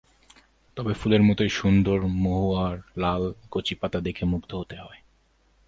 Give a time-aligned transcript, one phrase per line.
[0.77, 4.99] তবে ফুলের মতোই সুন্দর মহুয়ার লাল কচিপাতা দেখে মুগ্ধ হতে হয়।